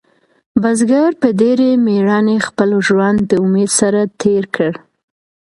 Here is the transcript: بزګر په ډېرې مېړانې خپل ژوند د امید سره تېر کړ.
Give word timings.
بزګر 0.61 1.11
په 1.21 1.27
ډېرې 1.41 1.69
مېړانې 1.85 2.37
خپل 2.47 2.69
ژوند 2.87 3.17
د 3.29 3.31
امید 3.45 3.69
سره 3.79 4.01
تېر 4.21 4.43
کړ. 4.55 4.71